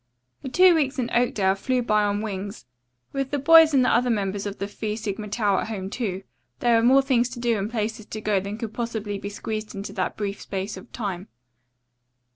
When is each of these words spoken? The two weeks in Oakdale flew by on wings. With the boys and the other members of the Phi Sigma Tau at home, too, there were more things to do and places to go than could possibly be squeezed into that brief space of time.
The 0.41 0.49
two 0.49 0.73
weeks 0.73 0.97
in 0.97 1.11
Oakdale 1.13 1.53
flew 1.53 1.83
by 1.83 2.01
on 2.05 2.21
wings. 2.21 2.65
With 3.13 3.29
the 3.29 3.37
boys 3.37 3.71
and 3.71 3.85
the 3.85 3.89
other 3.93 4.09
members 4.09 4.47
of 4.47 4.57
the 4.57 4.67
Phi 4.67 4.95
Sigma 4.95 5.27
Tau 5.27 5.59
at 5.59 5.67
home, 5.67 5.91
too, 5.91 6.23
there 6.57 6.75
were 6.75 6.81
more 6.81 7.03
things 7.03 7.29
to 7.29 7.39
do 7.39 7.55
and 7.59 7.69
places 7.69 8.07
to 8.07 8.19
go 8.19 8.39
than 8.39 8.57
could 8.57 8.73
possibly 8.73 9.19
be 9.19 9.29
squeezed 9.29 9.75
into 9.75 9.93
that 9.93 10.17
brief 10.17 10.41
space 10.41 10.75
of 10.75 10.91
time. 10.91 11.27